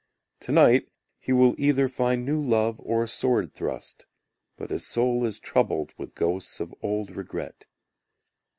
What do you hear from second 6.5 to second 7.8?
of old regret.